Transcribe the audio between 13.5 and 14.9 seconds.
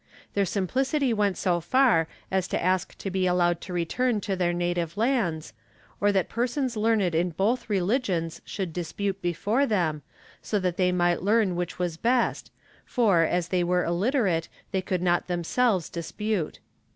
were illiterate, they